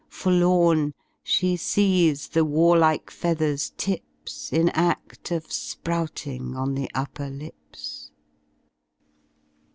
Forlorn 0.09 0.95
she 1.21 1.55
sees 1.55 2.29
the 2.29 2.43
warlike 2.43 3.11
feathers* 3.11 3.71
tips 3.77 4.51
In 4.51 4.69
ad 4.69 4.97
of 5.29 5.51
sprouting 5.53 6.55
on 6.55 6.73
the 6.73 6.89
upper 6.95 7.29
lips. 7.29 8.09